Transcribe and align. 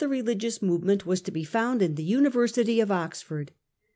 religious 0.07 0.63
movement 0.63 1.05
was 1.05 1.21
to 1.21 1.29
be 1.29 1.43
found 1.43 1.79
in 1.79 1.93
the 1.93 2.01
University 2.01 2.79
of 2.79 2.89
Oxford. 2.91 3.51